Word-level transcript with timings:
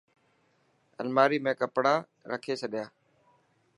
الماڙي 1.01 1.37
۾ 1.47 1.51
ڪپڙا 1.59 1.93
رکي 2.31 2.53
ڇڏيا. 2.61 2.85